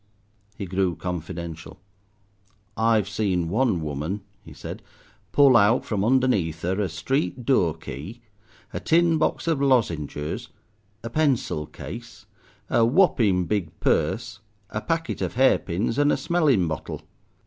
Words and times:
He 0.57 0.65
grew 0.65 0.95
confidential. 0.95 1.79
"I've 2.75 3.07
seen 3.07 3.49
one 3.49 3.81
woman," 3.83 4.21
he 4.43 4.51
said, 4.51 4.81
"pull 5.31 5.55
out 5.55 5.85
from 5.85 6.03
underneath 6.03 6.65
'er 6.65 6.81
a 6.81 6.89
street 6.89 7.45
doorkey, 7.45 8.19
a 8.73 8.79
tin 8.79 9.19
box 9.19 9.45
of 9.47 9.59
lozengers, 9.61 10.47
a 11.03 11.11
pencil 11.11 11.67
case, 11.67 12.25
a 12.67 12.83
whopping 12.83 13.45
big 13.45 13.79
purse, 13.79 14.39
a 14.71 14.81
packet 14.81 15.21
of 15.21 15.35
hair 15.35 15.59
pins, 15.59 15.99
and 15.99 16.11
a 16.11 16.17
smelling 16.17 16.67
bottle. 16.67 17.03